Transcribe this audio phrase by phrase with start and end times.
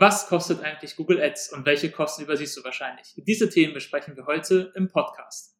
[0.00, 3.14] Was kostet eigentlich Google Ads und welche Kosten übersiehst du wahrscheinlich?
[3.16, 5.56] Diese Themen besprechen wir heute im Podcast.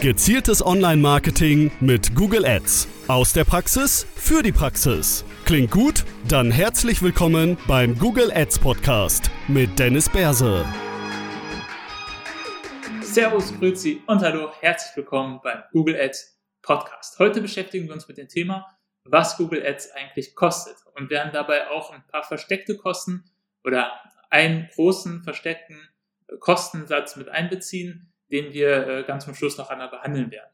[0.00, 2.86] Gezieltes Online-Marketing mit Google Ads.
[3.08, 5.24] Aus der Praxis für die Praxis.
[5.44, 6.04] Klingt gut?
[6.28, 10.64] Dann herzlich willkommen beim Google Ads Podcast mit Dennis Berse.
[13.00, 17.18] Servus, Grüezi und hallo, herzlich willkommen beim Google Ads Podcast.
[17.18, 18.64] Heute beschäftigen wir uns mit dem Thema
[19.04, 23.24] was Google Ads eigentlich kostet und werden dabei auch ein paar versteckte Kosten
[23.64, 23.92] oder
[24.30, 25.80] einen großen versteckten
[26.40, 30.50] Kostensatz mit einbeziehen, den wir äh, ganz zum Schluss noch einmal behandeln werden.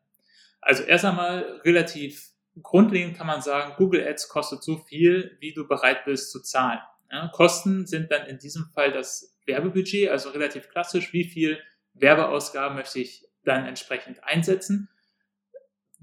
[0.61, 5.69] Also erst einmal relativ grundlegend kann man sagen, Google Ads kostet so viel, wie du
[5.69, 6.81] bereit bist zu zahlen.
[7.11, 11.59] Ja, Kosten sind dann in diesem Fall das Werbebudget, also relativ klassisch, wie viel
[11.95, 14.91] Werbeausgaben möchte ich dann entsprechend einsetzen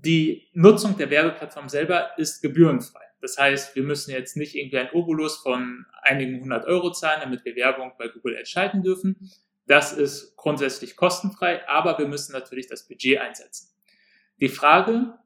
[0.06, 3.02] die Nutzung der Werbeplattform selber ist gebührenfrei.
[3.26, 7.44] Das heißt, wir müssen jetzt nicht irgendwie ein Obolus von einigen hundert Euro zahlen, damit
[7.44, 9.32] wir Werbung bei Google schalten dürfen.
[9.66, 13.74] Das ist grundsätzlich kostenfrei, aber wir müssen natürlich das Budget einsetzen.
[14.40, 15.18] Die Frage,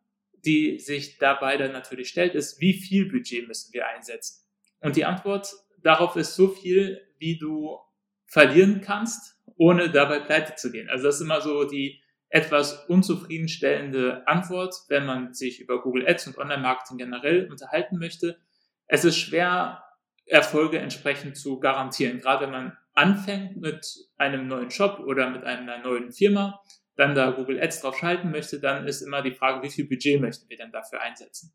[0.45, 4.45] die sich dabei dann natürlich stellt, ist, wie viel Budget müssen wir einsetzen?
[4.80, 7.80] Und die Antwort darauf ist so viel, wie du
[8.27, 10.88] verlieren kannst, ohne dabei pleite zu gehen.
[10.88, 16.27] Also das ist immer so die, etwas unzufriedenstellende Antwort, wenn man sich über Google Ads
[16.27, 18.38] und Online-Marketing generell unterhalten möchte.
[18.86, 19.83] Es ist schwer,
[20.25, 22.19] Erfolge entsprechend zu garantieren.
[22.19, 23.86] Gerade wenn man anfängt mit
[24.17, 26.61] einem neuen Shop oder mit einer neuen Firma,
[26.95, 30.21] dann da Google Ads drauf schalten möchte, dann ist immer die Frage, wie viel Budget
[30.21, 31.53] möchten wir denn dafür einsetzen?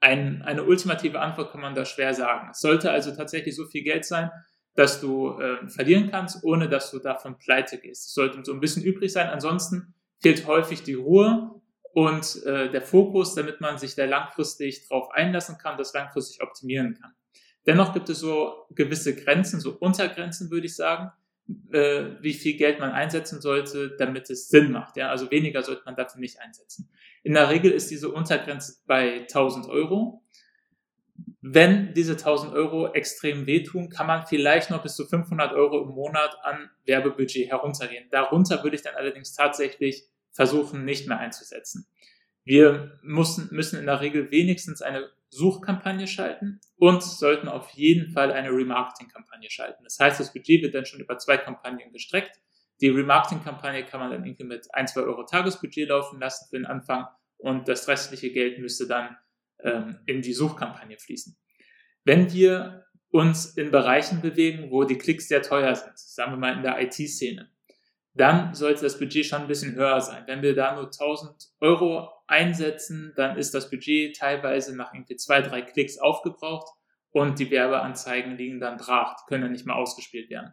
[0.00, 2.50] Ein, eine ultimative Antwort kann man da schwer sagen.
[2.50, 4.30] Es sollte also tatsächlich so viel Geld sein,
[4.76, 8.08] dass du äh, verlieren kannst, ohne dass du davon pleite gehst.
[8.08, 9.28] Es sollte so ein bisschen übrig sein.
[9.28, 11.50] Ansonsten fehlt häufig die Ruhe
[11.92, 16.94] und äh, der Fokus, damit man sich da langfristig drauf einlassen kann, das langfristig optimieren
[17.00, 17.12] kann.
[17.66, 21.10] Dennoch gibt es so gewisse Grenzen, so Untergrenzen würde ich sagen,
[21.72, 24.96] äh, wie viel Geld man einsetzen sollte, damit es Sinn macht.
[24.96, 25.10] Ja?
[25.10, 26.90] Also weniger sollte man dafür nicht einsetzen.
[27.22, 30.22] In der Regel ist diese Untergrenze bei 1000 Euro.
[31.48, 35.90] Wenn diese 1000 Euro extrem wehtun, kann man vielleicht noch bis zu 500 Euro im
[35.90, 38.08] Monat an Werbebudget heruntergehen.
[38.10, 41.86] Darunter würde ich dann allerdings tatsächlich versuchen, nicht mehr einzusetzen.
[42.42, 48.32] Wir müssen, müssen in der Regel wenigstens eine Suchkampagne schalten und sollten auf jeden Fall
[48.32, 49.84] eine Remarketing-Kampagne schalten.
[49.84, 52.40] Das heißt, das Budget wird dann schon über zwei Kampagnen gestreckt.
[52.80, 56.66] Die Remarketing-Kampagne kann man dann irgendwie mit ein, zwei Euro Tagesbudget laufen lassen für den
[56.66, 59.16] Anfang und das restliche Geld müsste dann
[59.66, 61.36] ähm, in die Suchkampagne fließen.
[62.04, 66.54] Wenn wir uns in Bereichen bewegen, wo die Klicks sehr teuer sind, sagen wir mal
[66.54, 67.50] in der IT-Szene,
[68.14, 70.24] dann sollte das Budget schon ein bisschen höher sein.
[70.26, 75.42] Wenn wir da nur 1000 Euro einsetzen, dann ist das Budget teilweise nach irgendwie zwei,
[75.42, 76.72] drei Klicks aufgebraucht
[77.10, 80.52] und die Werbeanzeigen liegen dann brach, können dann nicht mehr ausgespielt werden.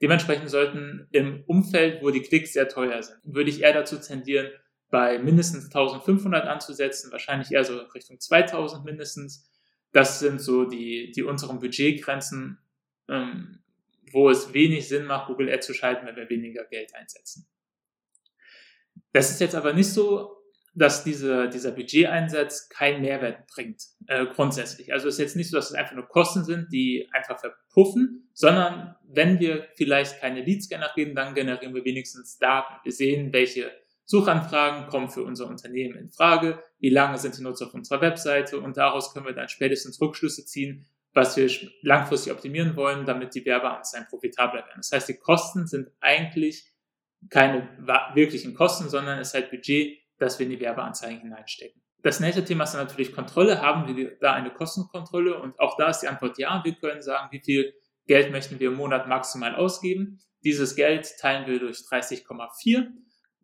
[0.00, 4.50] Dementsprechend sollten im Umfeld, wo die Klicks sehr teuer sind, würde ich eher dazu tendieren,
[4.92, 9.50] bei mindestens 1500 anzusetzen, wahrscheinlich eher so Richtung 2000 mindestens.
[9.90, 12.58] Das sind so die, die unteren Budgetgrenzen,
[13.08, 13.62] ähm,
[14.12, 17.48] wo es wenig Sinn macht, Google Ads zu schalten, wenn wir weniger Geld einsetzen.
[19.12, 20.36] Das ist jetzt aber nicht so,
[20.74, 24.92] dass diese, dieser Budgeteinsatz keinen Mehrwert bringt, äh, grundsätzlich.
[24.92, 28.28] Also es ist jetzt nicht so, dass es einfach nur Kosten sind, die einfach verpuffen,
[28.34, 32.74] sondern wenn wir vielleicht keine Leads generieren, dann generieren wir wenigstens Daten.
[32.84, 33.70] Wir sehen, welche
[34.04, 38.58] Suchanfragen kommen für unser Unternehmen in Frage, wie lange sind die Nutzer auf unserer Webseite
[38.58, 41.50] und daraus können wir dann spätestens Rückschlüsse ziehen, was wir
[41.82, 44.78] langfristig optimieren wollen, damit die Werbeanzeigen profitabler werden.
[44.78, 46.72] Das heißt, die Kosten sind eigentlich
[47.30, 47.68] keine
[48.14, 51.80] wirklichen Kosten, sondern es ist halt Budget, das wir in die Werbeanzeigen hineinstecken.
[52.02, 53.62] Das nächste Thema ist dann natürlich Kontrolle.
[53.62, 55.40] Haben wir da eine Kostenkontrolle?
[55.40, 56.60] Und auch da ist die Antwort ja.
[56.64, 57.72] Wir können sagen, wie viel
[58.06, 60.18] Geld möchten wir im Monat maximal ausgeben.
[60.42, 62.88] Dieses Geld teilen wir durch 30,4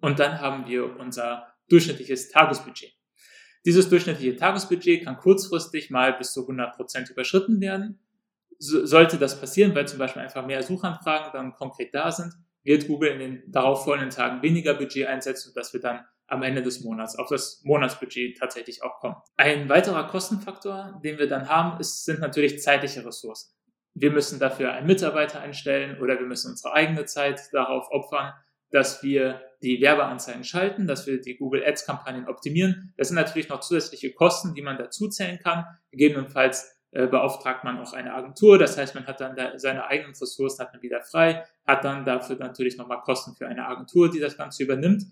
[0.00, 2.92] und dann haben wir unser durchschnittliches Tagesbudget.
[3.64, 8.00] Dieses durchschnittliche Tagesbudget kann kurzfristig mal bis zu 100 Prozent überschritten werden.
[8.58, 12.32] So, sollte das passieren, weil zum Beispiel einfach mehr Suchanfragen dann konkret da sind,
[12.62, 16.84] wird Google in den darauffolgenden Tagen weniger Budget einsetzen, sodass wir dann am Ende des
[16.84, 19.16] Monats auf das Monatsbudget tatsächlich auch kommen.
[19.36, 23.54] Ein weiterer Kostenfaktor, den wir dann haben, ist, sind natürlich zeitliche Ressourcen.
[23.94, 28.34] Wir müssen dafür einen Mitarbeiter einstellen oder wir müssen unsere eigene Zeit darauf opfern,
[28.70, 32.92] dass wir die Werbeanzeigen schalten, dass wir die Google Ads Kampagnen optimieren.
[32.96, 35.64] Das sind natürlich noch zusätzliche Kosten, die man dazu zählen kann.
[35.90, 38.58] Gegebenenfalls äh, beauftragt man auch eine Agentur.
[38.58, 42.04] Das heißt, man hat dann da seine eigenen Ressourcen hat man wieder frei, hat dann
[42.04, 45.04] dafür natürlich nochmal Kosten für eine Agentur, die das Ganze übernimmt.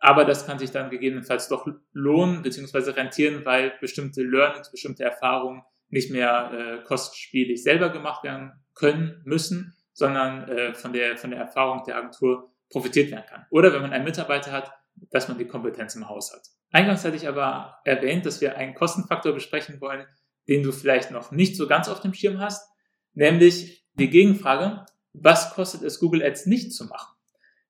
[0.00, 2.90] Aber das kann sich dann gegebenenfalls doch lohnen bzw.
[2.90, 9.74] rentieren, weil bestimmte Learnings, bestimmte Erfahrungen nicht mehr äh, kostspielig selber gemacht werden können, müssen,
[9.92, 13.46] sondern äh, von, der, von der Erfahrung der Agentur profitiert werden kann.
[13.50, 14.72] Oder wenn man einen Mitarbeiter hat,
[15.10, 16.42] dass man die Kompetenz im Haus hat.
[16.72, 20.06] Eingangs hatte ich aber erwähnt, dass wir einen Kostenfaktor besprechen wollen,
[20.48, 22.68] den du vielleicht noch nicht so ganz auf dem Schirm hast,
[23.12, 27.16] nämlich die Gegenfrage, was kostet es Google Ads nicht zu machen?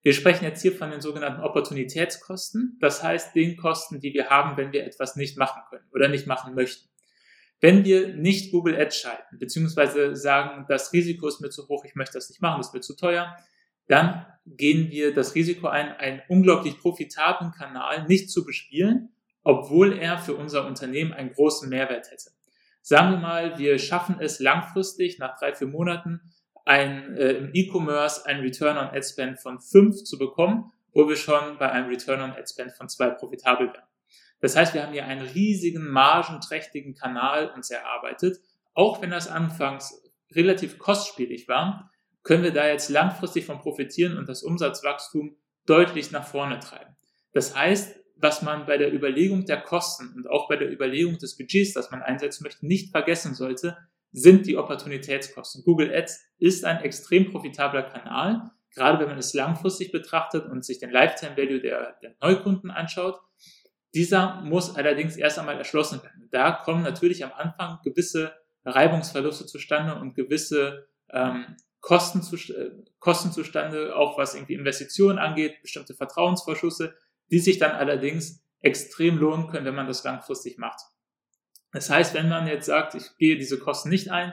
[0.03, 4.57] Wir sprechen jetzt hier von den sogenannten Opportunitätskosten, das heißt den Kosten, die wir haben,
[4.57, 6.89] wenn wir etwas nicht machen können oder nicht machen möchten.
[7.61, 11.95] Wenn wir nicht Google Ads schalten, beziehungsweise sagen, das Risiko ist mir zu hoch, ich
[11.95, 13.37] möchte das nicht machen, das ist mir zu teuer,
[13.89, 14.25] dann
[14.57, 19.11] gehen wir das Risiko ein, einen unglaublich profitablen Kanal nicht zu bespielen,
[19.43, 22.31] obwohl er für unser Unternehmen einen großen Mehrwert hätte.
[22.83, 26.21] Sagen wir mal, wir schaffen es langfristig nach drei, vier Monaten
[26.65, 31.17] ein, äh, im E-Commerce ein Return on Ad Spend von fünf zu bekommen, wo wir
[31.17, 33.85] schon bei einem Return on Ad Spend von zwei profitabel wären.
[34.41, 38.39] Das heißt, wir haben hier einen riesigen, margenträchtigen Kanal uns erarbeitet.
[38.73, 40.03] Auch wenn das anfangs
[40.33, 41.90] relativ kostspielig war,
[42.23, 45.37] können wir da jetzt langfristig von profitieren und das Umsatzwachstum
[45.67, 46.97] deutlich nach vorne treiben.
[47.33, 51.37] Das heißt, was man bei der Überlegung der Kosten und auch bei der Überlegung des
[51.37, 53.77] Budgets, das man einsetzen möchte, nicht vergessen sollte,
[54.13, 55.63] sind die Opportunitätskosten.
[55.65, 60.79] Google Ads ist ein extrem profitabler Kanal, gerade wenn man es langfristig betrachtet und sich
[60.79, 63.21] den Lifetime Value der, der Neukunden anschaut.
[63.95, 66.29] Dieser muss allerdings erst einmal erschlossen werden.
[66.31, 68.33] Da kommen natürlich am Anfang gewisse
[68.65, 75.63] Reibungsverluste zustande und gewisse ähm, Kosten, zu, äh, Kosten zustande, auch was irgendwie Investitionen angeht,
[75.63, 76.95] bestimmte Vertrauensvorschüsse,
[77.31, 80.81] die sich dann allerdings extrem lohnen können, wenn man das langfristig macht.
[81.73, 84.33] Das heißt, wenn man jetzt sagt, ich gehe diese Kosten nicht ein,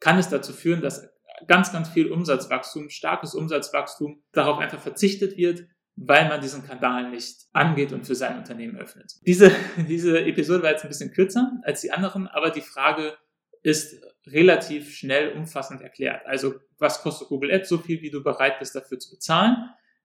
[0.00, 1.08] kann es dazu führen, dass
[1.46, 5.66] ganz, ganz viel Umsatzwachstum, starkes Umsatzwachstum darauf einfach verzichtet wird,
[5.96, 9.14] weil man diesen Kanal nicht angeht und für sein Unternehmen öffnet.
[9.26, 9.52] Diese,
[9.88, 13.16] diese Episode war jetzt ein bisschen kürzer als die anderen, aber die Frage
[13.62, 14.00] ist
[14.32, 16.26] relativ schnell umfassend erklärt.
[16.26, 17.68] Also was kostet Google Ads?
[17.68, 19.56] So viel, wie du bereit bist dafür zu bezahlen.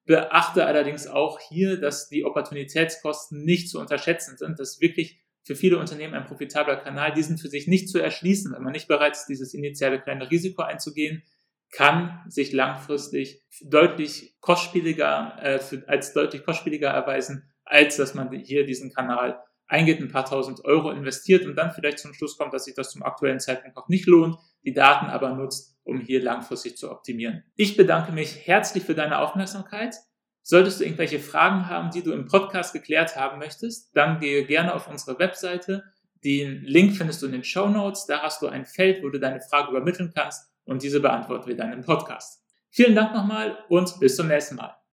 [0.06, 5.78] Beachte allerdings auch hier, dass die Opportunitätskosten nicht zu unterschätzen sind, dass wirklich für viele
[5.78, 9.28] Unternehmen ein profitabler Kanal, diesen für sich nicht zu erschließen, wenn man nicht bereit ist,
[9.28, 11.24] dieses initiale kleine Risiko einzugehen,
[11.72, 18.66] kann sich langfristig deutlich kostspieliger, äh, für, als deutlich kostspieliger erweisen, als dass man hier
[18.66, 22.66] diesen Kanal eingeht, ein paar tausend Euro investiert und dann vielleicht zum Schluss kommt, dass
[22.66, 26.78] sich das zum aktuellen Zeitpunkt noch nicht lohnt, die Daten aber nutzt, um hier langfristig
[26.78, 27.44] zu optimieren.
[27.56, 29.96] Ich bedanke mich herzlich für deine Aufmerksamkeit.
[30.42, 34.74] Solltest du irgendwelche Fragen haben, die du im Podcast geklärt haben möchtest, dann gehe gerne
[34.74, 35.84] auf unsere Webseite.
[36.24, 38.06] Den Link findest du in den Show Notes.
[38.06, 41.56] Da hast du ein Feld, wo du deine Frage übermitteln kannst und diese beantworten wir
[41.56, 42.44] dann im Podcast.
[42.70, 44.83] Vielen Dank nochmal und bis zum nächsten Mal.